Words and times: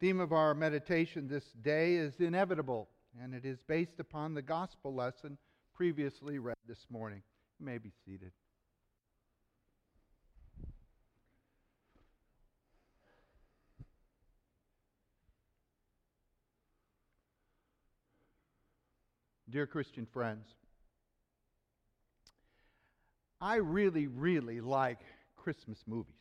Theme 0.00 0.20
of 0.20 0.32
our 0.32 0.54
meditation 0.54 1.28
this 1.28 1.44
day 1.62 1.96
is 1.96 2.20
inevitable, 2.20 2.88
and 3.22 3.34
it 3.34 3.44
is 3.44 3.58
based 3.68 4.00
upon 4.00 4.32
the 4.32 4.40
gospel 4.40 4.94
lesson 4.94 5.36
previously 5.74 6.38
read 6.38 6.56
this 6.66 6.86
morning. 6.88 7.22
You 7.58 7.66
may 7.66 7.76
be 7.76 7.92
seated. 8.06 8.32
Dear 19.50 19.66
Christian 19.66 20.06
friends, 20.06 20.46
I 23.38 23.56
really, 23.56 24.06
really 24.06 24.62
like 24.62 25.00
Christmas 25.36 25.82
movies. 25.86 26.14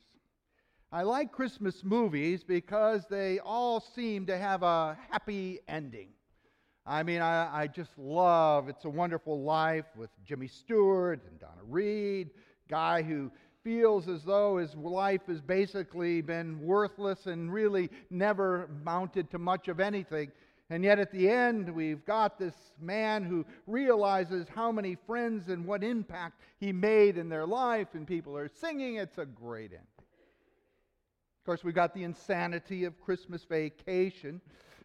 I 0.91 1.03
like 1.03 1.31
Christmas 1.31 1.83
movies 1.83 2.43
because 2.43 3.05
they 3.11 3.37
all 3.37 3.79
seem 3.79 4.25
to 4.25 4.35
have 4.35 4.63
a 4.63 4.97
happy 5.11 5.59
ending. 5.67 6.07
I 6.83 7.03
mean, 7.03 7.21
I, 7.21 7.61
I, 7.61 7.67
just 7.67 7.91
love 7.95 8.69
It's 8.69 8.85
a 8.85 8.89
Wonderful 8.89 9.43
Life 9.43 9.85
with 9.95 10.09
Jimmy 10.25 10.47
Stewart 10.47 11.21
and 11.29 11.39
Donna 11.39 11.61
Reed, 11.67 12.31
guy 12.67 13.03
who 13.03 13.29
feels 13.63 14.07
as 14.07 14.23
though 14.23 14.57
his 14.57 14.73
life 14.73 15.21
has 15.27 15.41
basically 15.41 16.21
been 16.21 16.59
worthless 16.59 17.27
and 17.27 17.53
really 17.53 17.91
never 18.09 18.67
mounted 18.83 19.29
to 19.29 19.37
much 19.37 19.67
of 19.67 19.79
anything. 19.79 20.31
And 20.71 20.83
yet 20.83 20.97
at 20.97 21.11
the 21.11 21.29
end, 21.29 21.69
we've 21.69 22.03
got 22.03 22.39
this 22.39 22.55
man 22.81 23.23
who 23.23 23.45
realizes 23.67 24.47
how 24.49 24.71
many 24.71 24.97
friends 25.05 25.49
and 25.49 25.67
what 25.67 25.83
impact 25.83 26.41
he 26.59 26.71
made 26.71 27.15
in 27.15 27.29
their 27.29 27.45
life, 27.45 27.89
and 27.93 28.07
people 28.07 28.35
are 28.35 28.47
singing. 28.47 28.95
It's 28.95 29.19
a 29.19 29.25
great 29.25 29.71
end 29.71 29.85
course, 31.49 31.63
we've 31.63 31.73
got 31.73 31.95
the 31.95 32.03
insanity 32.03 32.85
of 32.85 33.01
Christmas 33.01 33.43
vacation 33.43 34.39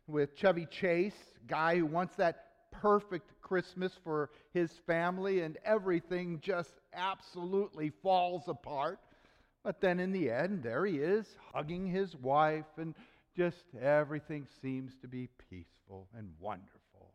with 0.06 0.34
Chevy 0.34 0.64
Chase, 0.64 1.34
guy 1.46 1.76
who 1.76 1.84
wants 1.84 2.16
that 2.16 2.46
perfect 2.72 3.30
Christmas 3.42 3.92
for 4.02 4.30
his 4.54 4.70
family, 4.86 5.42
and 5.42 5.58
everything 5.66 6.40
just 6.40 6.72
absolutely 6.94 7.92
falls 8.02 8.44
apart. 8.48 8.98
But 9.62 9.82
then 9.82 10.00
in 10.00 10.10
the 10.10 10.30
end, 10.30 10.62
there 10.62 10.86
he 10.86 10.96
is, 10.96 11.26
hugging 11.52 11.86
his 11.86 12.16
wife, 12.16 12.64
and 12.78 12.94
just 13.36 13.66
everything 13.78 14.46
seems 14.62 14.92
to 15.02 15.06
be 15.06 15.28
peaceful 15.50 16.08
and 16.16 16.30
wonderful. 16.40 17.12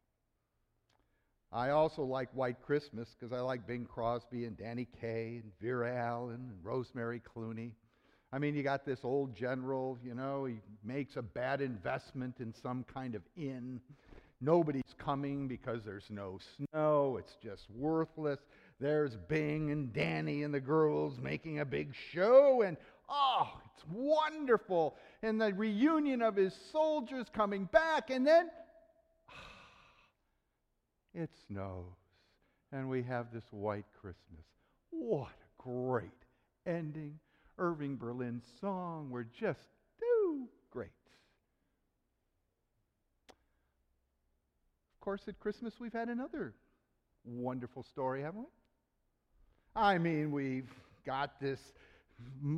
I 1.52 1.72
also 1.72 2.04
like 2.04 2.30
White 2.36 2.62
Christmas 2.62 3.16
because 3.20 3.34
I 3.34 3.40
like 3.40 3.66
Bing 3.66 3.88
Crosby 3.92 4.46
and 4.46 4.56
Danny 4.56 4.88
Kaye 5.02 5.42
and 5.42 5.52
Vera-Ellen 5.60 6.36
and 6.36 6.64
Rosemary 6.64 7.20
Clooney. 7.36 7.72
I 8.32 8.38
mean, 8.38 8.56
you 8.56 8.62
got 8.62 8.86
this 8.86 9.00
old 9.04 9.36
general, 9.36 9.98
you 10.04 10.14
know, 10.14 10.46
he 10.46 10.58
makes 10.84 11.16
a 11.16 11.22
bad 11.22 11.62
investment 11.62 12.36
in 12.40 12.54
some 12.62 12.86
kind 12.94 13.16
of 13.16 13.24
inn. 13.36 13.82
Nobody's 14.40 14.96
coming 15.00 15.48
because 15.48 15.84
there's 15.84 16.10
no 16.10 16.38
snow. 16.56 17.18
It's 17.20 17.36
just 17.44 17.66
worthless. 17.76 18.40
There's 18.80 19.18
Bing 19.28 19.72
and 19.72 19.92
Danny 19.92 20.44
and 20.44 20.54
the 20.54 20.60
girls 20.60 21.20
making 21.20 21.60
a 21.60 21.66
big 21.66 21.94
show, 22.14 22.62
and 22.62 22.78
oh, 23.10 23.50
it's 23.66 23.84
wonderful. 23.92 24.96
And 25.24 25.42
the 25.42 25.52
reunion 25.54 26.22
of 26.22 26.36
his 26.36 26.54
soldiers 26.72 27.26
coming 27.36 27.66
back, 27.66 28.12
and 28.12 28.26
then 28.26 28.50
it 31.16 31.32
snows, 31.48 31.98
and 32.72 32.88
we 32.88 33.02
have 33.04 33.34
this 33.34 33.46
white 33.52 33.88
Christmas. 34.00 34.46
What 34.92 35.28
a 35.32 35.64
great 35.64 36.12
ending 36.66 37.20
Irving 37.60 37.98
Berlin's 37.98 38.46
song 38.60 39.10
were 39.10 39.26
just 39.40 39.68
too 40.00 40.48
great. 40.72 40.90
Of 44.96 45.02
course, 45.02 45.22
at 45.28 45.40
Christmas, 45.40 45.74
we've 45.80 45.94
had 45.94 46.08
another 46.08 46.54
wonderful 47.26 47.84
story, 47.84 48.22
haven't 48.22 48.42
we? 48.42 48.48
I 49.76 49.98
mean, 49.98 50.32
we've 50.32 50.70
got 51.06 51.40
this 51.40 51.60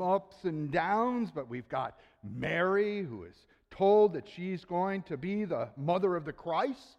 ups 0.02 0.38
and 0.44 0.72
downs, 0.72 1.30
but 1.34 1.50
we've 1.50 1.70
got 1.70 1.97
Mary, 2.24 3.03
who 3.03 3.24
is 3.24 3.36
told 3.72 4.14
that 4.14 4.26
she's 4.36 4.66
going 4.66 5.02
to 5.03 5.18
be 5.18 5.46
the 5.46 5.70
mother 5.78 6.16
of 6.16 6.26
the 6.26 6.34
Christ. 6.34 6.97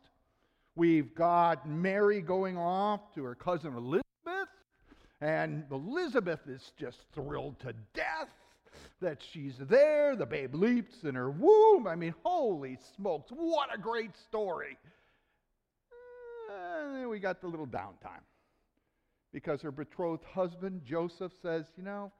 We've 0.75 1.15
got 1.15 1.69
Mary 1.69 2.21
going 2.21 2.57
off 2.57 3.01
to 3.15 3.25
her 3.25 3.35
cousin 3.35 3.75
Elizabeth 3.77 4.03
and 5.23 5.65
Elizabeth 5.71 6.41
is 6.49 6.73
just 6.77 6.99
thrilled 7.15 7.61
to 7.61 7.73
death 7.95 8.29
that 9.01 9.19
she's 9.33 9.55
there. 9.57 10.17
The 10.17 10.27
babe 10.27 10.55
leaps 10.55 11.05
in 11.05 11.15
her 11.15 11.31
womb. 11.31 11.87
I 11.87 11.95
mean, 11.95 12.13
holy 12.25 12.77
smokes, 12.97 13.31
what 13.31 13.73
a 13.73 13.79
great 13.79 14.17
story. 14.17 14.77
And 16.51 16.97
then 16.97 17.09
we 17.09 17.21
got 17.21 17.41
the 17.41 17.47
little 17.47 17.69
downtime 17.69 18.25
because 19.33 19.63
her 19.63 19.71
betrothed 19.71 20.25
husband, 20.25 20.83
Joseph, 20.85 21.33
says, 21.41 21.67
You 21.77 21.85
know, 21.85 22.11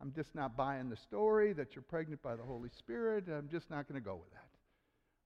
I'm 0.00 0.12
just 0.12 0.32
not 0.32 0.56
buying 0.56 0.88
the 0.88 0.96
story 0.96 1.52
that 1.54 1.74
you're 1.74 1.82
pregnant 1.82 2.22
by 2.22 2.36
the 2.36 2.44
Holy 2.44 2.70
Spirit. 2.78 3.24
I'm 3.26 3.48
just 3.50 3.70
not 3.70 3.88
going 3.88 4.00
to 4.00 4.04
go 4.04 4.14
with 4.14 4.30
that. 4.30 4.48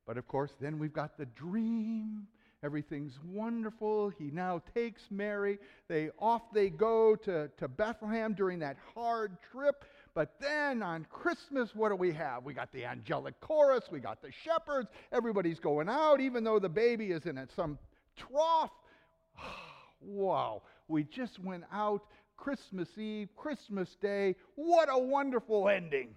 But 0.07 0.17
of 0.17 0.27
course, 0.27 0.53
then 0.59 0.79
we've 0.79 0.93
got 0.93 1.19
the 1.19 1.27
dream 1.27 2.29
Everything's 2.67 3.21
wonderful. 3.25 4.09
He 4.09 4.25
now 4.33 4.61
takes 4.75 5.03
Mary. 5.09 5.61
They 5.87 6.11
off 6.19 6.43
they 6.53 6.69
go 6.69 7.15
to, 7.15 7.49
to 7.59 7.69
Bethlehem 7.69 8.35
during 8.35 8.59
that 8.59 8.77
hard 8.93 9.37
trip. 9.53 9.85
But 10.15 10.35
then 10.41 10.83
on 10.83 11.07
Christmas, 11.09 11.77
what 11.77 11.91
do 11.91 11.95
we 11.95 12.13
have? 12.15 12.43
We 12.43 12.55
got 12.55 12.73
the 12.73 12.85
angelic 12.85 13.39
chorus, 13.41 13.85
we 13.93 14.01
got 14.01 14.21
the 14.21 14.33
shepherds, 14.43 14.89
everybody's 15.13 15.61
going 15.61 15.89
out, 15.89 16.21
even 16.21 16.43
though 16.43 16.59
the 16.59 16.69
baby 16.69 17.13
is 17.13 17.27
in 17.27 17.39
some 17.55 17.79
trough. 18.17 18.73
wow, 20.01 20.63
we 20.89 21.05
just 21.05 21.39
went 21.39 21.63
out 21.73 22.03
Christmas 22.37 22.89
Eve, 22.99 23.29
Christmas 23.37 23.95
Day. 24.03 24.35
What 24.57 24.89
a 24.91 24.99
wonderful 24.99 25.69
ending! 25.69 26.17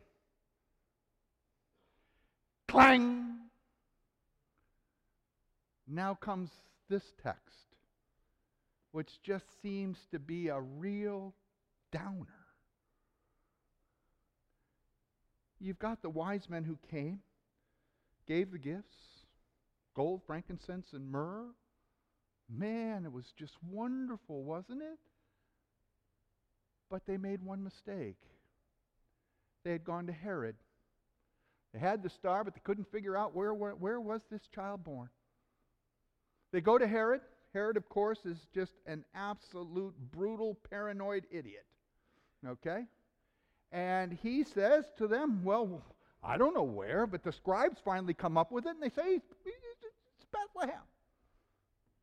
Clang! 2.68 3.39
Now 5.90 6.14
comes 6.14 6.52
this 6.88 7.04
text, 7.24 7.76
which 8.92 9.22
just 9.24 9.46
seems 9.62 9.98
to 10.12 10.20
be 10.20 10.50
a 10.50 10.60
real 10.60 11.34
downer. 11.92 12.28
You've 15.60 15.80
got 15.80 16.02
the 16.02 16.10
wise 16.10 16.48
men 16.48 16.64
who 16.64 16.78
came, 16.90 17.20
gave 18.28 18.52
the 18.52 18.60
gifts 18.60 18.98
gold, 19.96 20.22
frankincense, 20.26 20.94
and 20.94 21.12
myrrh. 21.12 21.48
Man, 22.50 23.04
it 23.04 23.12
was 23.12 23.34
just 23.38 23.56
wonderful, 23.70 24.44
wasn't 24.44 24.82
it? 24.82 24.98
But 26.90 27.06
they 27.06 27.18
made 27.18 27.44
one 27.44 27.64
mistake. 27.64 28.22
They 29.66 29.74
had 29.74 29.84
gone 29.84 30.08
to 30.08 30.14
Herod. 30.14 30.56
They 31.74 31.80
had 31.80 32.02
the 32.02 32.10
star, 32.10 32.46
but 32.46 32.56
they 32.56 32.62
couldn't 32.64 32.92
figure 32.92 33.18
out 33.18 33.36
where, 33.36 33.54
where, 33.54 33.76
where 33.76 34.00
was 34.00 34.22
this 34.32 34.48
child 34.56 34.86
born. 34.86 35.10
They 36.52 36.62
go 36.62 36.78
to 36.78 36.88
Herod. 36.88 37.22
Herod, 37.54 37.78
of 37.78 37.90
course, 37.90 38.20
is 38.26 38.38
just 38.54 38.74
an 38.86 39.04
absolute 39.16 39.94
brutal, 40.12 40.58
paranoid 40.70 41.26
idiot. 41.32 41.66
Okay? 42.48 42.86
And 43.72 44.14
he 44.14 44.44
says 44.44 44.86
to 44.98 45.08
them, 45.08 45.44
Well, 45.44 45.84
I 46.24 46.38
don't 46.38 46.54
know 46.54 46.64
where, 46.64 47.08
but 47.08 47.24
the 47.24 47.32
scribes 47.32 47.80
finally 47.84 48.14
come 48.14 48.38
up 48.38 48.52
with 48.52 48.66
it 48.66 48.72
and 48.72 48.82
they 48.82 48.90
say, 48.90 49.16
It's 49.46 50.26
Bethlehem. 50.32 50.82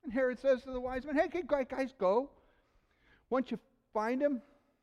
And 0.04 0.12
Herod 0.12 0.38
says 0.38 0.62
to 0.62 0.72
the 0.72 0.80
wise 0.80 1.04
men, 1.04 1.16
Hey, 1.16 1.42
guys, 1.46 1.94
go. 1.98 2.30
Once 3.28 3.50
you 3.50 3.58
find 3.92 4.22
him, 4.22 4.40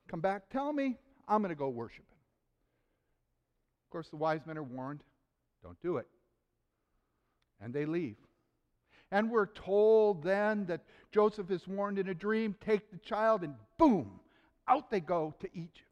come 0.10 0.20
back, 0.20 0.50
tell 0.50 0.74
me, 0.74 0.98
I'm 1.28 1.42
going 1.42 1.50
to 1.50 1.56
go 1.56 1.70
worship 1.70 2.00
him. 2.00 2.18
Of 3.88 3.92
course, 3.92 4.10
the 4.10 4.18
wise 4.18 4.42
men 4.46 4.58
are 4.58 4.64
warned, 4.64 5.04
Don't 5.62 5.80
do 5.82 5.98
it. 5.98 6.08
And 7.62 7.74
they 7.74 7.86
leave. 7.86 8.18
And 9.14 9.30
we're 9.30 9.46
told 9.46 10.24
then 10.24 10.66
that 10.66 10.82
Joseph 11.12 11.52
is 11.52 11.68
warned 11.68 12.00
in 12.00 12.10
a 12.10 12.16
dream 12.16 12.56
take 12.66 12.90
the 12.90 12.98
child, 12.98 13.44
and 13.44 13.54
boom, 13.78 14.20
out 14.68 14.90
they 14.90 15.02
go 15.02 15.36
to 15.40 15.48
Egypt. 15.54 15.84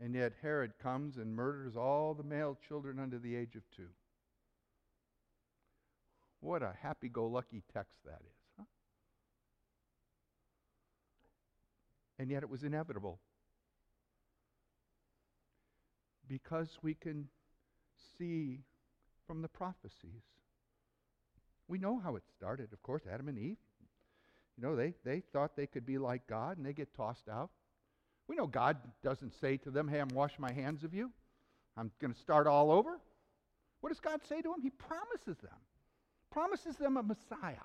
And 0.00 0.12
yet 0.12 0.32
Herod 0.42 0.72
comes 0.82 1.18
and 1.18 1.36
murders 1.36 1.76
all 1.76 2.14
the 2.14 2.24
male 2.24 2.58
children 2.66 2.98
under 2.98 3.20
the 3.20 3.36
age 3.36 3.54
of 3.54 3.62
two. 3.76 3.86
What 6.40 6.64
a 6.64 6.72
happy 6.82 7.08
go 7.08 7.28
lucky 7.28 7.62
text 7.72 7.98
that 8.04 8.20
is. 8.20 8.36
Huh? 8.58 8.64
And 12.18 12.28
yet 12.28 12.42
it 12.42 12.50
was 12.50 12.64
inevitable. 12.64 13.20
Because 16.26 16.76
we 16.82 16.94
can 16.94 17.28
see 18.18 18.64
from 19.28 19.42
the 19.42 19.48
prophecies 19.48 20.24
we 21.68 21.78
know 21.78 21.98
how 21.98 22.16
it 22.16 22.22
started, 22.36 22.72
of 22.72 22.82
course, 22.82 23.02
Adam 23.12 23.28
and 23.28 23.38
Eve. 23.38 23.56
You 24.56 24.64
know, 24.64 24.76
they, 24.76 24.94
they 25.04 25.20
thought 25.32 25.56
they 25.56 25.66
could 25.66 25.86
be 25.86 25.98
like 25.98 26.26
God 26.26 26.56
and 26.56 26.66
they 26.66 26.72
get 26.72 26.94
tossed 26.94 27.28
out. 27.28 27.50
We 28.28 28.36
know 28.36 28.46
God 28.46 28.76
doesn't 29.02 29.34
say 29.40 29.56
to 29.58 29.70
them, 29.70 29.88
Hey, 29.88 29.98
I'm 29.98 30.08
washing 30.08 30.40
my 30.40 30.52
hands 30.52 30.84
of 30.84 30.94
you. 30.94 31.10
I'm 31.76 31.90
going 32.00 32.12
to 32.12 32.20
start 32.20 32.46
all 32.46 32.70
over. 32.70 33.00
What 33.80 33.90
does 33.90 34.00
God 34.00 34.20
say 34.28 34.42
to 34.42 34.48
them? 34.48 34.60
He 34.62 34.70
promises 34.70 35.38
them. 35.42 35.58
Promises 36.30 36.76
them 36.76 36.96
a 36.96 37.02
Messiah. 37.02 37.56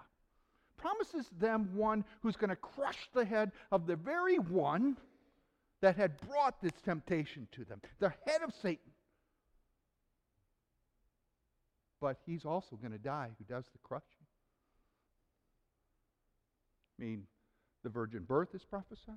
Promises 0.77 1.29
them 1.39 1.69
one 1.73 2.03
who's 2.21 2.35
going 2.35 2.49
to 2.49 2.55
crush 2.55 3.09
the 3.13 3.25
head 3.25 3.51
of 3.71 3.87
the 3.87 3.95
very 3.95 4.37
one 4.37 4.97
that 5.81 5.95
had 5.95 6.19
brought 6.21 6.61
this 6.61 6.73
temptation 6.83 7.47
to 7.51 7.65
them, 7.65 7.81
the 7.99 8.13
head 8.25 8.41
of 8.43 8.53
Satan. 8.61 8.91
But 11.99 12.17
he's 12.25 12.45
also 12.45 12.75
going 12.75 12.91
to 12.91 12.97
die 12.97 13.29
who 13.37 13.43
does 13.45 13.65
the 13.71 13.79
crushing. 13.83 14.27
I 16.99 17.03
mean, 17.03 17.23
the 17.83 17.89
virgin 17.89 18.23
birth 18.23 18.49
is 18.53 18.63
prophesied, 18.63 19.15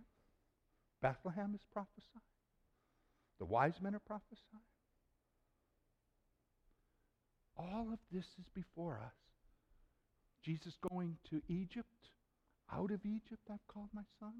Bethlehem 1.02 1.54
is 1.54 1.64
prophesied, 1.72 2.22
the 3.38 3.46
wise 3.46 3.80
men 3.80 3.94
are 3.94 4.00
prophesied. 4.00 4.60
All 7.56 7.88
of 7.92 7.98
this 8.12 8.24
is 8.38 8.48
before 8.54 9.00
us. 9.04 9.12
Jesus 10.42 10.74
going 10.90 11.16
to 11.28 11.42
Egypt, 11.48 12.08
out 12.72 12.90
of 12.90 13.04
Egypt, 13.04 13.42
I've 13.50 13.66
called 13.68 13.90
my 13.92 14.04
son. 14.18 14.32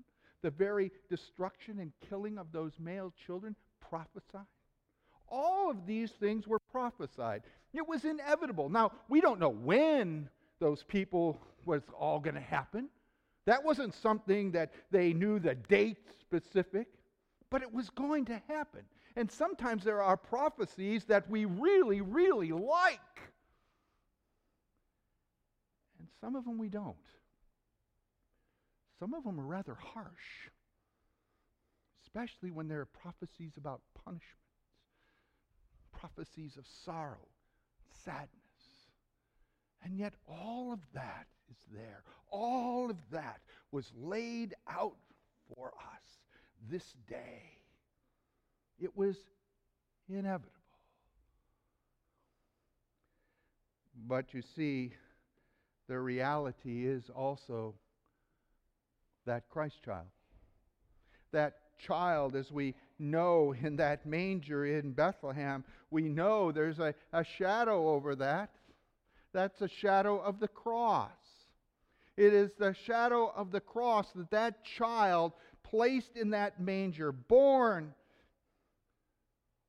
The 0.43 0.51
very 0.51 0.91
destruction 1.11 1.81
and 1.81 1.93
killing 2.09 2.39
of 2.39 2.53
those 2.53 2.73
male 2.79 3.13
children, 3.27 3.55
prophesied. 3.81 4.47
All 5.31 5.71
of 5.71 5.87
these 5.87 6.11
things 6.11 6.47
were 6.47 6.59
prophesied. 6.59 7.43
It 7.73 7.87
was 7.87 8.05
inevitable. 8.05 8.69
Now, 8.69 8.93
we 9.09 9.21
don't 9.21 9.39
know 9.39 9.51
when 9.51 10.29
those 10.59 10.83
people 10.83 11.41
was 11.65 11.83
all 11.99 12.19
going 12.21 12.35
to 12.35 12.41
happen. 12.41 12.89
That 13.47 13.65
wasn't 13.65 13.95
something 13.95 14.53
that 14.53 14.73
they 14.91 15.13
knew 15.13 15.39
the 15.39 15.55
date 15.55 15.99
specific, 16.21 16.89
but 17.51 17.63
it 17.63 17.73
was 17.73 17.91
going 17.91 18.27
to 18.27 18.41
happen. 18.49 18.83
And 19.17 19.31
sometimes 19.31 19.85
there 19.85 20.03
are 20.03 20.17
prophecies 20.17 21.05
that 21.05 21.29
we 21.29 21.45
really, 21.45 22.01
really 22.01 22.53
like. 22.53 23.01
And 25.99 26.09
some 26.21 26.37
of 26.37 26.45
them 26.45 26.59
we 26.59 26.69
don't. 26.69 26.97
Some 28.99 29.15
of 29.15 29.25
them 29.25 29.41
are 29.41 29.47
rather 29.47 29.75
harsh, 29.75 30.51
especially 32.05 32.51
when 32.51 32.69
there 32.69 32.81
are 32.81 32.87
prophecies 32.87 33.53
about 33.57 33.81
punishments, 34.05 34.50
prophecies 35.99 36.57
of 36.57 36.65
sorrow, 36.85 37.29
sadness. 38.05 38.29
And 39.83 39.97
yet, 39.97 40.13
all 40.29 40.73
of 40.73 40.81
that 40.95 41.27
is 41.51 41.57
there. 41.73 42.03
All 42.31 42.91
of 42.91 42.97
that 43.11 43.41
was 43.73 43.91
laid 43.97 44.55
out 44.69 44.97
for 45.55 45.69
us 45.69 46.21
this 46.71 46.95
day. 47.09 47.43
It 48.79 48.97
was 48.97 49.17
inevitable. 50.09 50.51
But 54.07 54.33
you 54.33 54.43
see, 54.43 54.93
the 55.89 55.99
reality 55.99 56.87
is 56.87 57.11
also 57.15 57.75
that 59.27 59.49
Christ 59.49 59.83
child. 59.85 60.07
That 61.33 61.55
child, 61.79 62.35
as 62.35 62.51
we 62.51 62.75
know 63.01 63.55
in 63.61 63.77
that 63.77 64.07
manger 64.07 64.67
in 64.67 64.93
Bethlehem, 64.93 65.65
we 65.91 66.03
know 66.03 66.53
there's 66.53 66.79
a, 66.79 66.95
a 67.13 67.25
shadow 67.39 67.89
over 67.89 68.15
that. 68.17 68.51
That's 69.33 69.61
a 69.61 69.69
shadow 69.69 70.19
of 70.19 70.41
the 70.41 70.49
cross. 70.49 71.11
It 72.17 72.35
is 72.35 72.51
the 72.59 72.75
shadow 72.87 73.33
of 73.35 73.51
the 73.51 73.61
cross 73.61 74.07
that 74.15 74.31
that 74.31 74.65
child 74.65 75.33
placed 75.63 76.17
in 76.17 76.31
that 76.31 76.61
manger, 76.61 77.13
born, 77.13 77.95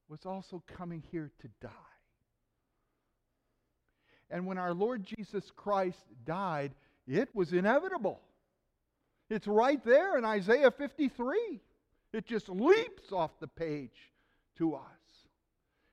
was 0.10 0.26
also 0.26 0.62
coming 0.78 1.04
here 1.12 1.32
to 1.42 1.48
die. 1.62 1.70
And 4.30 4.46
when 4.46 4.58
our 4.58 4.74
Lord 4.74 5.06
Jesus 5.06 5.50
Christ 5.56 6.04
died, 6.26 6.74
it 7.08 7.30
was 7.34 7.54
inevitable. 7.54 8.20
It's 9.30 9.48
right 9.48 9.84
there 9.86 10.18
in 10.18 10.26
Isaiah 10.26 10.72
53. 10.72 11.62
It 12.14 12.26
just 12.26 12.50
leaps 12.50 13.12
off 13.12 13.32
the 13.40 13.48
page 13.48 14.12
to 14.58 14.76
us. 14.76 14.82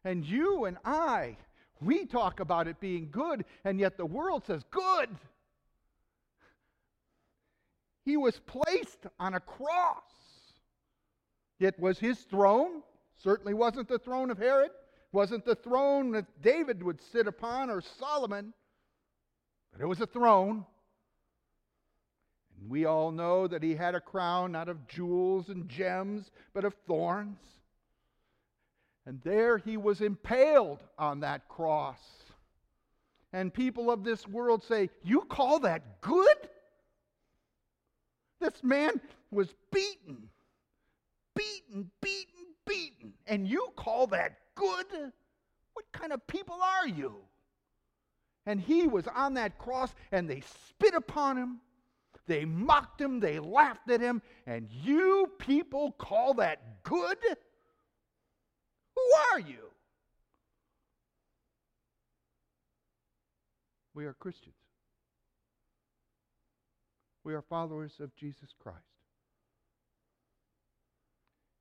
And 0.05 0.25
you 0.25 0.65
and 0.65 0.79
I, 0.85 1.37
we 1.81 2.07
talk 2.07 2.41
about 2.41 2.67
it 2.67 2.81
being 2.81 3.09
good, 3.11 3.45
and 3.65 3.79
yet 3.79 3.97
the 3.97 4.07
world 4.07 4.45
says, 4.47 4.63
good. 4.71 5.09
He 8.05 8.17
was 8.17 8.41
placed 8.47 9.07
on 9.21 9.35
a 9.35 9.41
cross. 9.41 10.03
It 11.61 11.79
was 11.79 11.99
his 11.99 12.19
throne. 12.21 12.83
Certainly 13.17 13.55
wasn't 13.55 13.89
the 13.89 13.99
throne 13.99 14.31
of 14.31 14.39
Herod, 14.39 14.71
wasn't 15.13 15.45
the 15.45 15.57
throne 15.57 16.13
that 16.13 16.41
David 16.41 16.83
would 16.83 17.01
sit 17.01 17.27
upon 17.27 17.69
or 17.69 17.81
Solomon, 17.81 18.55
but 19.73 19.81
it 19.81 19.87
was 19.87 20.01
a 20.01 20.07
throne. 20.07 20.65
And 22.61 22.71
we 22.71 22.85
all 22.85 23.11
know 23.11 23.47
that 23.47 23.63
he 23.63 23.75
had 23.75 23.95
a 23.95 24.01
crown 24.01 24.53
not 24.53 24.69
of 24.69 24.87
jewels 24.89 25.49
and 25.49 25.69
gems, 25.69 26.31
but 26.53 26.65
of 26.65 26.75
thorns. 26.87 27.39
And 29.07 29.21
there 29.23 29.59
he 29.59 29.77
was 29.77 30.01
impaled 30.01 30.83
on 30.99 31.21
that 31.21 31.49
cross. 31.49 31.99
And 33.33 33.53
people 33.53 33.91
of 33.91 34.05
this 34.05 34.27
world 34.27 34.63
say, 34.63 34.91
You 35.03 35.23
call 35.23 35.61
that 35.61 36.01
good? 36.01 36.37
This 38.41 38.63
man 38.63 39.01
was 39.31 39.55
beaten, 39.73 40.29
beaten, 41.35 41.91
beaten, 42.01 42.47
beaten. 42.67 43.13
And 43.27 43.49
you 43.49 43.69
call 43.77 44.07
that 44.09 44.39
good? 44.55 44.87
What 45.73 45.93
kind 45.93 46.13
of 46.13 46.27
people 46.27 46.59
are 46.63 46.89
you? 46.89 47.17
And 48.47 48.61
he 48.61 48.87
was 48.87 49.07
on 49.09 49.35
that 49.35 49.59
cross 49.59 49.95
and 50.11 50.29
they 50.29 50.41
spit 50.41 50.95
upon 50.95 51.37
him. 51.37 51.61
They 52.29 52.45
mocked 52.45 53.01
him. 53.01 53.19
They 53.19 53.41
laughed 53.41 53.91
at 53.91 54.01
him. 54.01 54.23
And 54.47 54.69
you 54.71 55.33
people 55.39 55.93
call 55.93 56.35
that 56.35 56.85
good? 56.85 57.19
Who 58.95 59.03
are 59.33 59.41
you? 59.41 59.71
We 63.95 64.05
are 64.05 64.13
Christians. 64.13 64.55
We 67.25 67.35
are 67.35 67.43
followers 67.43 67.95
of 68.01 68.15
Jesus 68.15 68.51
Christ. 68.63 68.79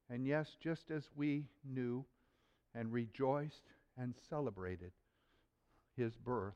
And 0.10 0.26
yes, 0.26 0.56
just 0.62 0.92
as 0.92 1.04
we 1.16 1.46
knew 1.66 2.06
and 2.76 2.94
rejoiced 2.94 3.64
and 3.98 4.14
celebrated 4.30 4.92
his 5.96 6.16
birth, 6.16 6.54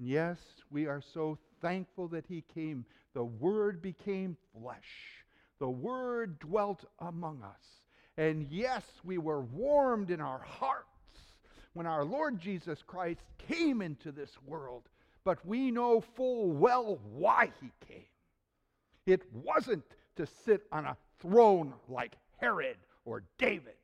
yes, 0.00 0.38
we 0.70 0.86
are 0.86 1.02
so 1.14 1.38
thankful 1.60 2.08
that 2.08 2.24
he 2.26 2.42
came. 2.54 2.84
The 3.14 3.24
Word 3.24 3.80
became 3.82 4.36
flesh, 4.52 5.24
the 5.58 5.70
Word 5.70 6.38
dwelt 6.40 6.84
among 6.98 7.42
us. 7.42 7.62
And 8.16 8.46
yes, 8.50 8.82
we 9.04 9.18
were 9.18 9.42
warmed 9.42 10.10
in 10.10 10.20
our 10.20 10.40
hearts 10.40 10.86
when 11.74 11.86
our 11.86 12.04
Lord 12.04 12.40
Jesus 12.40 12.82
Christ 12.84 13.20
came 13.38 13.80
into 13.80 14.10
this 14.10 14.32
world 14.44 14.88
but 15.24 15.44
we 15.46 15.70
know 15.70 16.00
full 16.00 16.50
well 16.50 16.98
why 17.12 17.52
he 17.60 17.70
came. 17.86 18.04
It 19.06 19.22
wasn't 19.32 19.84
to 20.16 20.26
sit 20.44 20.62
on 20.72 20.86
a 20.86 20.96
throne 21.20 21.74
like 21.88 22.16
Herod 22.38 22.76
or 23.04 23.24
David. 23.38 23.74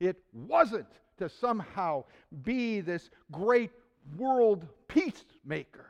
It 0.00 0.22
wasn't 0.32 0.88
to 1.18 1.28
somehow 1.28 2.04
be 2.42 2.80
this 2.80 3.10
great 3.30 3.70
world 4.16 4.66
peacemaker. 4.88 5.86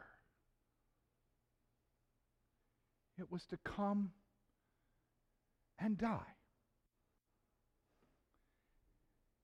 It 3.18 3.30
was 3.30 3.44
to 3.46 3.58
come 3.58 4.10
and 5.78 5.96
die. 5.96 6.34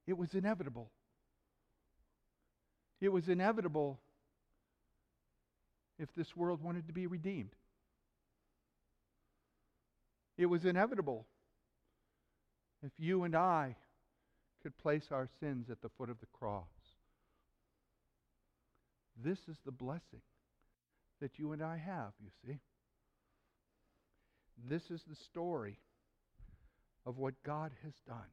It 0.06 0.18
was 0.18 0.34
inevitable. 0.34 0.90
It 3.00 3.10
was 3.10 3.28
inevitable 3.28 3.98
if 5.98 6.08
this 6.16 6.36
world 6.36 6.62
wanted 6.62 6.86
to 6.88 6.92
be 6.92 7.06
redeemed. 7.06 7.54
It 10.36 10.46
was 10.46 10.64
inevitable 10.64 11.26
if 12.82 12.92
you 12.98 13.24
and 13.24 13.36
I 13.36 13.76
could 14.62 14.76
place 14.78 15.08
our 15.10 15.28
sins 15.38 15.70
at 15.70 15.82
the 15.82 15.90
foot 15.90 16.10
of 16.10 16.18
the 16.20 16.26
cross. 16.26 16.79
This 19.22 19.38
is 19.48 19.56
the 19.64 19.72
blessing 19.72 20.22
that 21.20 21.38
you 21.38 21.52
and 21.52 21.62
I 21.62 21.76
have, 21.76 22.12
you 22.22 22.30
see. 22.46 22.60
This 24.68 24.90
is 24.90 25.02
the 25.08 25.16
story 25.16 25.78
of 27.06 27.18
what 27.18 27.34
God 27.44 27.72
has 27.82 27.92
done. 28.06 28.30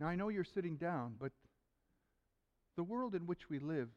Now, 0.00 0.06
I 0.08 0.16
know 0.16 0.28
you're 0.28 0.44
sitting 0.44 0.76
down, 0.76 1.14
but 1.20 1.32
the 2.76 2.82
world 2.82 3.14
in 3.14 3.26
which 3.26 3.48
we 3.48 3.58
live 3.58 3.88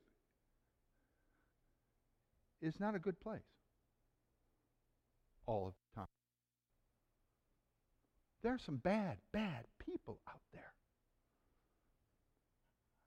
is 2.62 2.80
not 2.80 2.96
a 2.96 3.00
good 3.00 3.20
place 3.20 3.42
all 5.48 5.68
of 5.68 5.74
the 5.74 6.02
time. 6.02 6.08
There 8.44 8.54
are 8.54 8.60
some 8.64 8.78
bad, 8.78 9.18
bad 9.32 9.66
people 9.84 10.20
out 10.28 10.42
there. 10.54 10.75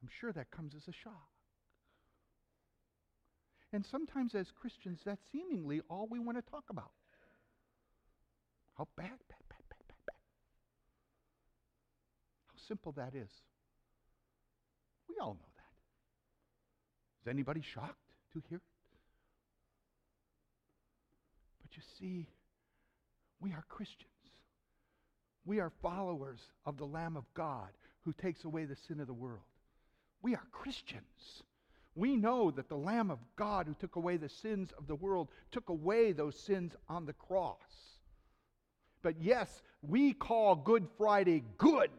I'm 0.08 0.14
sure 0.22 0.32
that 0.32 0.50
comes 0.50 0.72
as 0.74 0.88
a 0.88 0.92
shock. 1.04 1.28
And 3.74 3.84
sometimes 3.90 4.34
as 4.34 4.46
Christians, 4.58 5.00
that's 5.04 5.20
seemingly 5.30 5.82
all 5.90 6.08
we 6.10 6.18
want 6.18 6.38
to 6.38 6.50
talk 6.50 6.64
about. 6.70 6.92
How 8.78 8.88
bad, 8.96 9.10
bad, 9.28 9.44
bad, 9.50 9.60
bad, 9.68 9.82
bad, 9.86 9.98
bad. 10.06 10.16
How 12.46 12.54
simple 12.66 12.92
that 12.92 13.14
is. 13.14 13.28
We 15.10 15.16
all 15.20 15.34
know 15.34 15.50
that. 15.56 15.74
Is 17.20 17.30
anybody 17.30 17.62
shocked 17.74 18.00
to 18.32 18.42
hear 18.48 18.56
it? 18.56 18.62
But 21.60 21.76
you 21.76 21.82
see, 21.98 22.30
we 23.40 23.52
are 23.52 23.64
Christians. 23.68 24.08
We 25.44 25.60
are 25.60 25.70
followers 25.82 26.38
of 26.64 26.78
the 26.78 26.86
Lamb 26.86 27.18
of 27.18 27.24
God 27.34 27.68
who 28.06 28.14
takes 28.14 28.44
away 28.44 28.64
the 28.64 28.76
sin 28.86 29.00
of 29.00 29.06
the 29.06 29.12
world. 29.12 29.42
We 30.22 30.34
are 30.34 30.46
Christians. 30.52 31.42
We 31.94 32.16
know 32.16 32.50
that 32.52 32.68
the 32.68 32.76
Lamb 32.76 33.10
of 33.10 33.18
God 33.36 33.66
who 33.66 33.74
took 33.74 33.96
away 33.96 34.16
the 34.16 34.28
sins 34.28 34.70
of 34.78 34.86
the 34.86 34.94
world 34.94 35.28
took 35.50 35.68
away 35.68 36.12
those 36.12 36.38
sins 36.38 36.74
on 36.88 37.06
the 37.06 37.12
cross. 37.12 37.56
But 39.02 39.20
yes, 39.20 39.62
we 39.82 40.12
call 40.12 40.54
Good 40.54 40.86
Friday 40.96 41.42
good, 41.56 41.90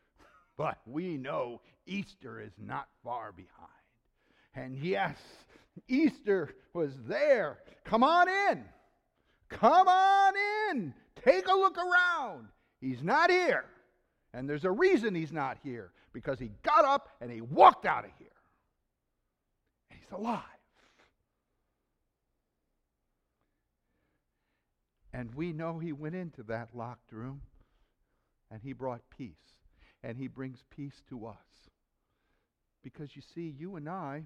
but 0.56 0.78
we 0.86 1.16
know 1.16 1.60
Easter 1.86 2.40
is 2.40 2.52
not 2.58 2.88
far 3.04 3.32
behind. 3.32 3.68
And 4.54 4.78
yes, 4.78 5.16
Easter 5.88 6.54
was 6.72 6.92
there. 7.06 7.58
Come 7.84 8.02
on 8.02 8.28
in. 8.28 8.64
Come 9.48 9.88
on 9.88 10.34
in. 10.70 10.94
Take 11.24 11.48
a 11.48 11.54
look 11.54 11.76
around. 11.78 12.48
He's 12.80 13.02
not 13.02 13.30
here. 13.30 13.64
And 14.34 14.48
there's 14.48 14.64
a 14.64 14.70
reason 14.70 15.14
he's 15.14 15.32
not 15.32 15.58
here 15.62 15.92
because 16.12 16.38
he 16.38 16.50
got 16.62 16.84
up 16.84 17.08
and 17.20 17.30
he 17.30 17.40
walked 17.40 17.86
out 17.86 18.04
of 18.04 18.10
here. 18.18 18.28
And 19.90 20.00
he's 20.00 20.12
alive. 20.12 20.40
And 25.14 25.34
we 25.34 25.52
know 25.52 25.78
he 25.78 25.92
went 25.92 26.14
into 26.14 26.42
that 26.44 26.70
locked 26.74 27.12
room 27.12 27.42
and 28.50 28.60
he 28.62 28.72
brought 28.72 29.02
peace. 29.16 29.34
And 30.02 30.16
he 30.16 30.26
brings 30.26 30.64
peace 30.74 31.00
to 31.10 31.26
us. 31.26 31.36
Because 32.82 33.14
you 33.14 33.22
see, 33.34 33.54
you 33.56 33.76
and 33.76 33.88
I 33.88 34.24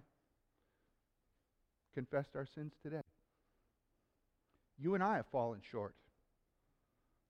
confessed 1.95 2.35
our 2.35 2.47
sins 2.55 2.73
today. 2.83 3.03
You 4.79 4.95
and 4.95 5.03
I 5.03 5.17
have 5.17 5.27
fallen 5.33 5.61
short. 5.71 5.95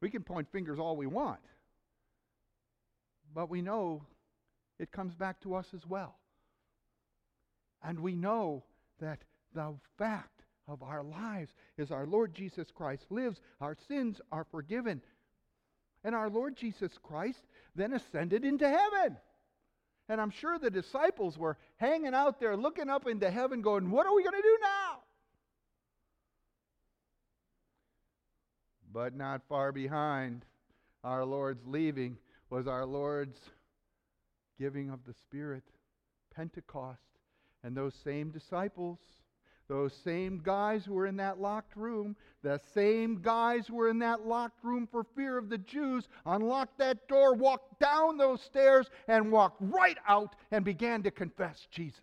We 0.00 0.10
can 0.10 0.22
point 0.22 0.48
fingers 0.52 0.78
all 0.78 0.96
we 0.96 1.06
want, 1.06 1.40
but 3.34 3.48
we 3.48 3.62
know 3.62 4.02
it 4.78 4.92
comes 4.92 5.14
back 5.14 5.40
to 5.40 5.54
us 5.54 5.66
as 5.74 5.86
well. 5.86 6.16
And 7.82 8.00
we 8.00 8.14
know 8.14 8.64
that 9.00 9.20
the 9.54 9.74
fact 9.98 10.42
of 10.68 10.82
our 10.82 11.02
lives 11.02 11.52
is 11.78 11.90
our 11.90 12.06
Lord 12.06 12.34
Jesus 12.34 12.68
Christ 12.74 13.04
lives, 13.10 13.40
our 13.60 13.76
sins 13.88 14.20
are 14.32 14.44
forgiven. 14.50 15.00
And 16.04 16.14
our 16.14 16.30
Lord 16.30 16.56
Jesus 16.56 16.92
Christ 17.02 17.42
then 17.74 17.92
ascended 17.92 18.44
into 18.44 18.68
heaven. 18.68 19.16
And 20.08 20.20
I'm 20.20 20.30
sure 20.30 20.58
the 20.58 20.70
disciples 20.70 21.36
were 21.36 21.58
hanging 21.76 22.14
out 22.14 22.38
there 22.38 22.56
looking 22.56 22.88
up 22.88 23.08
into 23.08 23.30
heaven, 23.30 23.60
going, 23.60 23.90
What 23.90 24.06
are 24.06 24.14
we 24.14 24.22
going 24.22 24.36
to 24.36 24.42
do 24.42 24.58
now? 24.62 24.98
But 28.92 29.16
not 29.16 29.42
far 29.48 29.72
behind 29.72 30.44
our 31.02 31.24
Lord's 31.24 31.66
leaving 31.66 32.18
was 32.50 32.66
our 32.68 32.86
Lord's 32.86 33.38
giving 34.58 34.90
of 34.90 35.00
the 35.06 35.14
Spirit, 35.14 35.64
Pentecost. 36.34 37.00
And 37.62 37.76
those 37.76 37.94
same 38.04 38.30
disciples, 38.30 38.98
those 39.68 39.92
same 40.04 40.40
guys 40.42 40.84
who 40.84 40.94
were 40.94 41.06
in 41.06 41.16
that 41.16 41.40
locked 41.40 41.76
room, 41.76 42.14
the 42.42 42.60
same 42.74 43.20
guys 43.20 43.66
who 43.66 43.74
were 43.74 43.88
in 43.88 43.98
that 43.98 44.26
locked 44.26 44.62
room 44.62 44.86
for 44.90 45.04
fear 45.16 45.36
of 45.36 45.48
the 45.48 45.58
Jews, 45.58 46.06
unlocked 46.24 46.78
that 46.78 47.08
door, 47.08 47.34
walked 47.34 47.80
down 47.80 48.16
those 48.16 48.40
stairs, 48.42 48.88
and 49.08 49.32
walked 49.32 49.60
right 49.60 49.98
out 50.06 50.36
and 50.52 50.64
began 50.64 51.02
to 51.02 51.10
confess 51.10 51.66
Jesus. 51.70 52.00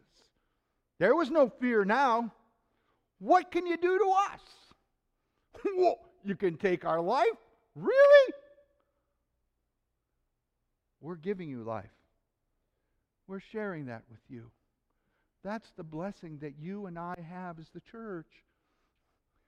There 1.00 1.16
was 1.16 1.32
no 1.32 1.50
fear 1.62 1.86
now. 1.86 2.34
What 3.20 3.52
can 3.52 3.66
you 3.66 3.78
do 3.78 3.98
to 3.98 4.14
us? 4.34 4.42
you 6.26 6.36
can 6.36 6.58
take 6.58 6.84
our 6.84 7.00
life? 7.00 7.28
Really? 7.76 8.34
We're 11.00 11.16
giving 11.16 11.50
you 11.50 11.64
life. 11.64 11.90
We're 13.28 13.40
sharing 13.40 13.86
that 13.86 14.04
with 14.10 14.20
you. 14.30 14.52
That's 15.44 15.72
the 15.76 15.84
blessing 15.84 16.40
that 16.42 16.54
you 16.60 16.86
and 16.86 16.98
I 16.98 17.16
have 17.30 17.60
as 17.60 17.68
the 17.74 17.82
church. 17.92 18.28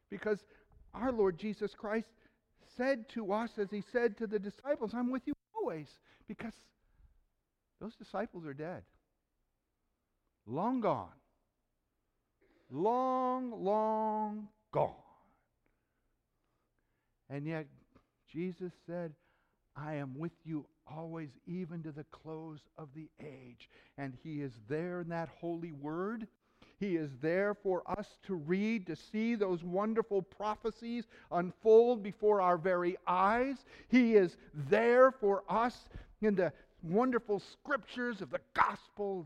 Because 0.09 0.39
our 0.93 1.11
Lord 1.11 1.37
Jesus 1.37 1.73
Christ 1.77 2.07
said 2.77 3.07
to 3.09 3.31
us, 3.31 3.51
as 3.57 3.69
he 3.71 3.83
said 3.91 4.17
to 4.17 4.27
the 4.27 4.39
disciples, 4.39 4.91
I'm 4.93 5.11
with 5.11 5.23
you 5.25 5.33
always. 5.55 5.87
Because 6.27 6.53
those 7.79 7.95
disciples 7.95 8.45
are 8.45 8.53
dead. 8.53 8.83
Long 10.45 10.81
gone. 10.81 11.09
Long, 12.69 13.63
long 13.63 14.47
gone. 14.71 14.91
And 17.29 17.47
yet, 17.47 17.65
Jesus 18.31 18.71
said, 18.85 19.13
I 19.75 19.95
am 19.95 20.17
with 20.17 20.31
you 20.43 20.65
always, 20.87 21.29
even 21.47 21.83
to 21.83 21.91
the 21.91 22.05
close 22.05 22.59
of 22.77 22.89
the 22.95 23.09
age. 23.19 23.69
And 23.97 24.13
He 24.23 24.41
is 24.41 24.53
there 24.67 25.01
in 25.01 25.09
that 25.09 25.29
holy 25.39 25.71
word. 25.71 26.27
He 26.79 26.95
is 26.97 27.09
there 27.21 27.53
for 27.53 27.83
us 27.87 28.07
to 28.23 28.35
read, 28.35 28.87
to 28.87 28.95
see 28.95 29.35
those 29.35 29.63
wonderful 29.63 30.21
prophecies 30.21 31.05
unfold 31.31 32.03
before 32.03 32.41
our 32.41 32.57
very 32.57 32.97
eyes. 33.07 33.55
He 33.87 34.15
is 34.15 34.37
there 34.53 35.11
for 35.11 35.43
us 35.49 35.87
in 36.21 36.35
the 36.35 36.51
wonderful 36.83 37.39
scriptures 37.39 38.21
of 38.21 38.29
the 38.29 38.41
gospel 38.53 39.25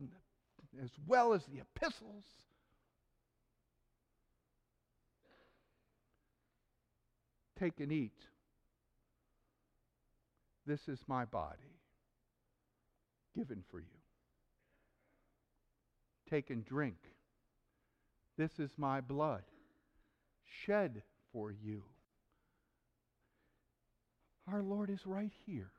as 0.82 0.91
well 1.08 1.34
as 1.34 1.44
the 1.46 1.60
epistles. 1.60 2.25
Take 7.60 7.79
and 7.79 7.91
eat. 7.91 8.13
This 10.70 10.88
is 10.88 11.00
my 11.08 11.26
body 11.26 11.74
given 13.36 13.64
for 13.72 13.80
you. 13.80 13.88
Take 16.30 16.52
and 16.52 16.64
drink. 16.64 16.98
This 18.38 18.52
is 18.60 18.70
my 18.78 19.02
blood 19.02 19.42
shed 20.64 21.02
for 21.34 21.52
you. 21.52 21.82
Our 24.48 24.62
Lord 24.62 24.92
is 24.92 25.08
right 25.08 25.32
here. 25.48 25.72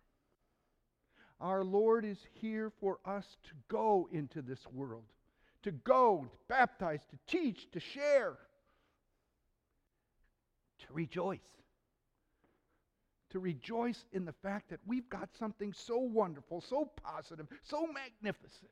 Our 1.40 1.62
Lord 1.62 2.04
is 2.04 2.18
here 2.40 2.72
for 2.80 2.98
us 3.06 3.36
to 3.44 3.50
go 3.68 4.08
into 4.10 4.42
this 4.42 4.66
world, 4.72 5.04
to 5.62 5.70
go, 5.70 6.26
to 6.28 6.36
baptize, 6.48 6.98
to 7.10 7.38
teach, 7.38 7.70
to 7.70 7.78
share, 7.78 8.36
to 10.80 10.86
rejoice 10.92 11.38
to 13.30 13.38
rejoice 13.38 14.04
in 14.12 14.24
the 14.24 14.34
fact 14.42 14.70
that 14.70 14.80
we've 14.86 15.08
got 15.08 15.28
something 15.38 15.72
so 15.72 15.98
wonderful, 15.98 16.60
so 16.60 16.90
positive, 17.02 17.46
so 17.62 17.86
magnificent 17.86 18.70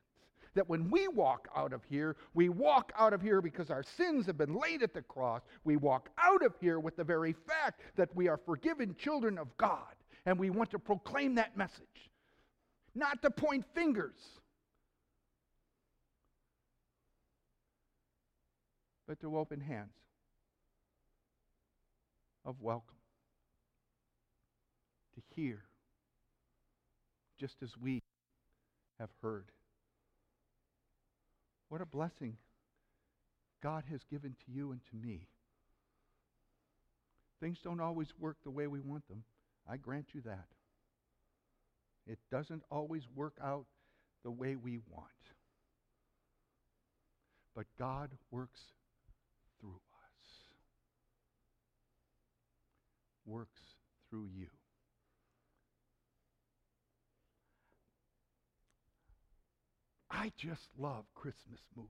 that 0.55 0.67
when 0.67 0.89
we 0.89 1.07
walk 1.07 1.47
out 1.55 1.73
of 1.73 1.83
here, 1.85 2.15
we 2.33 2.49
walk 2.49 2.91
out 2.97 3.13
of 3.13 3.21
here 3.21 3.41
because 3.41 3.69
our 3.69 3.83
sins 3.83 4.25
have 4.25 4.37
been 4.37 4.55
laid 4.55 4.81
at 4.81 4.93
the 4.93 5.01
cross. 5.01 5.41
We 5.63 5.77
walk 5.77 6.09
out 6.17 6.43
of 6.43 6.53
here 6.59 6.79
with 6.79 6.95
the 6.95 7.03
very 7.03 7.33
fact 7.33 7.81
that 7.95 8.13
we 8.15 8.27
are 8.27 8.37
forgiven 8.37 8.95
children 8.97 9.37
of 9.37 9.55
God. 9.57 9.93
And 10.25 10.37
we 10.37 10.49
want 10.49 10.71
to 10.71 10.79
proclaim 10.79 11.35
that 11.35 11.55
message, 11.55 12.11
not 12.93 13.21
to 13.21 13.31
point 13.31 13.65
fingers, 13.73 14.19
but 19.07 19.19
to 19.21 19.37
open 19.37 19.61
hands 19.61 19.93
of 22.45 22.61
welcome 22.61 22.98
to 25.19 25.41
hear, 25.41 25.61
just 27.39 27.55
as 27.61 27.77
we 27.77 28.01
have 28.99 29.09
heard. 29.21 29.45
What 31.69 31.81
a 31.81 31.85
blessing 31.85 32.37
God 33.61 33.83
has 33.91 34.01
given 34.09 34.35
to 34.45 34.51
you 34.51 34.71
and 34.71 34.81
to 34.89 35.07
me. 35.07 35.27
Things 37.39 37.59
don't 37.63 37.79
always 37.79 38.07
work 38.19 38.37
the 38.43 38.49
way 38.49 38.67
we 38.67 38.79
want 38.79 39.07
them. 39.07 39.23
I 39.69 39.77
grant 39.77 40.07
you 40.13 40.21
that. 40.21 40.47
It 42.07 42.19
doesn't 42.31 42.63
always 42.71 43.03
work 43.15 43.35
out 43.43 43.65
the 44.23 44.31
way 44.31 44.55
we 44.55 44.79
want. 44.89 45.05
But 47.55 47.65
God 47.77 48.09
works 48.31 48.61
through 49.59 49.69
us, 49.69 50.27
works 53.25 53.61
through 54.09 54.27
you. 54.35 54.47
I 60.19 60.33
just 60.35 60.67
love 60.77 61.05
Christmas 61.15 61.61
movies. 61.77 61.87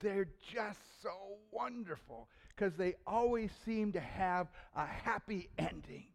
They're 0.00 0.28
just 0.54 0.78
so 1.02 1.10
wonderful 1.52 2.30
because 2.48 2.72
they 2.78 2.94
always 3.06 3.50
seem 3.66 3.92
to 3.92 4.00
have 4.00 4.46
a 4.74 4.86
happy 4.86 5.50
ending. 5.58 6.06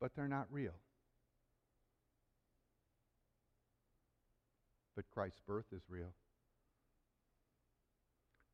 But 0.00 0.16
they're 0.16 0.26
not 0.26 0.48
real. 0.50 0.74
But 4.96 5.04
Christ's 5.14 5.40
birth 5.46 5.66
is 5.72 5.82
real. 5.88 6.12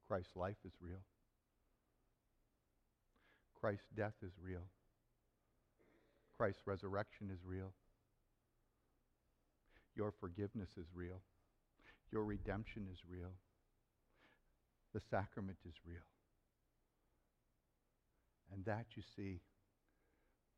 Christ's 0.09 0.37
life 0.37 0.57
is 0.67 0.73
real. 0.79 1.00
Christ's 3.59 3.87
death 3.97 4.15
is 4.23 4.33
real. 4.43 4.65
Christ's 6.37 6.62
resurrection 6.66 7.31
is 7.33 7.40
real. 7.45 7.73
Your 9.95 10.12
forgiveness 10.21 10.69
is 10.78 10.87
real. 10.95 11.23
Your 12.12 12.25
redemption 12.25 12.87
is 12.93 12.99
real. 13.09 13.33
The 14.93 15.00
sacrament 15.11 15.59
is 15.66 15.75
real. 15.87 16.07
And 18.52 18.64
that 18.66 18.87
you 18.95 19.02
see, 19.16 19.40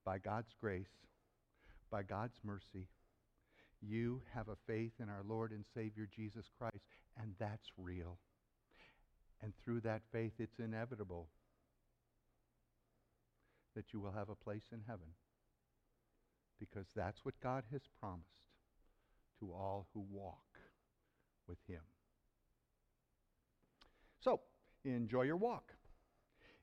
by 0.05 0.19
God's 0.19 0.55
grace, 0.61 0.87
by 1.91 2.03
God's 2.03 2.39
mercy, 2.45 2.89
you 3.81 4.23
have 4.35 4.49
a 4.49 4.57
faith 4.67 4.93
in 5.01 5.09
our 5.09 5.23
Lord 5.27 5.53
and 5.53 5.65
Savior 5.75 6.09
Jesus 6.15 6.47
Christ, 6.59 6.85
and 7.21 7.33
that's 7.39 7.69
real. 7.79 8.19
And 9.41 9.53
through 9.65 9.81
that 9.83 10.03
faith, 10.13 10.33
it's 10.39 10.59
inevitable 10.59 11.29
that 13.77 13.93
you 13.93 14.01
will 14.01 14.13
have 14.13 14.29
a 14.29 14.35
place 14.35 14.65
in 14.73 14.81
heaven 14.87 15.07
because 16.59 16.87
that's 16.95 17.25
what 17.25 17.41
God 17.43 17.65
has 17.73 17.83
promised 18.01 18.29
to 19.41 19.53
all 19.53 19.87
who 19.95 20.05
walk 20.11 20.59
with 21.49 21.59
Him. 21.69 21.81
So, 24.21 24.41
enjoy 24.85 25.23
your 25.23 25.37
walk. 25.37 25.73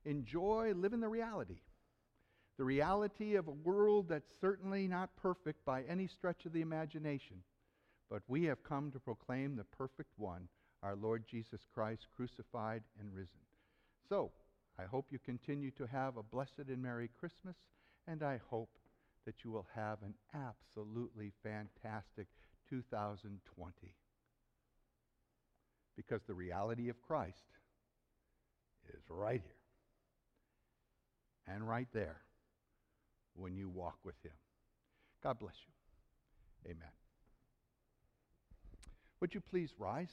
Enjoy 0.05 0.73
living 0.75 0.99
the 0.99 1.07
reality. 1.07 1.61
The 2.57 2.63
reality 2.63 3.35
of 3.35 3.47
a 3.47 3.51
world 3.51 4.07
that's 4.09 4.31
certainly 4.39 4.87
not 4.87 5.15
perfect 5.17 5.65
by 5.65 5.83
any 5.83 6.07
stretch 6.07 6.45
of 6.45 6.53
the 6.53 6.61
imagination. 6.61 7.37
But 8.09 8.21
we 8.27 8.43
have 8.45 8.63
come 8.63 8.91
to 8.91 8.99
proclaim 8.99 9.55
the 9.55 9.63
perfect 9.63 10.11
one, 10.17 10.47
our 10.83 10.95
Lord 10.95 11.25
Jesus 11.27 11.61
Christ, 11.73 12.07
crucified 12.15 12.83
and 12.99 13.13
risen. 13.13 13.39
So, 14.07 14.31
I 14.77 14.83
hope 14.83 15.07
you 15.09 15.19
continue 15.19 15.71
to 15.71 15.87
have 15.87 16.17
a 16.17 16.23
blessed 16.23 16.69
and 16.69 16.81
Merry 16.81 17.09
Christmas, 17.19 17.55
and 18.07 18.21
I 18.21 18.39
hope 18.49 18.69
that 19.25 19.44
you 19.44 19.51
will 19.51 19.67
have 19.75 19.98
an 20.03 20.13
absolutely 20.34 21.32
fantastic 21.44 22.27
2020. 22.70 23.74
Because 25.96 26.22
the 26.27 26.34
reality 26.34 26.89
of 26.89 27.01
Christ 27.01 27.46
is 28.94 29.01
right 29.10 29.41
here 29.41 29.55
and 31.55 31.67
right 31.67 31.88
there 31.94 32.17
when 33.36 33.55
you 33.55 33.70
walk 33.70 33.98
with 34.03 34.15
Him. 34.24 34.34
God 35.24 35.39
bless 35.39 35.55
you. 35.67 36.72
Amen. 36.72 36.89
Would 39.22 39.34
you 39.34 39.41
please 39.41 39.74
rise? 39.77 40.12